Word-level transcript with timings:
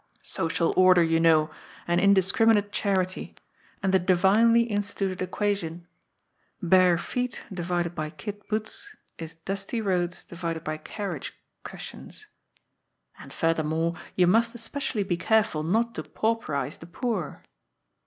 "Social 0.39 0.73
order, 0.75 1.03
you 1.03 1.19
know, 1.19 1.51
and 1.87 2.01
indiscriminate 2.01 2.71
chari 2.71 3.07
ty. 3.07 3.35
And 3.83 3.93
the 3.93 3.99
divinely 3.99 4.63
instituted 4.63 5.21
equation: 5.21 5.85
Bare 6.59 6.97
feet: 6.97 7.43
Kid 8.17 8.41
Boots 8.49 8.95
= 9.17 9.45
Dusty 9.45 9.79
Beads: 9.79 10.25
Carriage 10.85 11.33
Cushions. 11.61 12.25
And, 13.19 13.31
further 13.31 13.63
more, 13.63 13.93
you 14.15 14.25
must 14.25 14.55
especially 14.55 15.03
be 15.03 15.17
careful 15.17 15.61
not 15.61 15.93
to 15.93 16.01
pauperize 16.01 16.79
the 16.79 16.87
poor." 16.87 17.43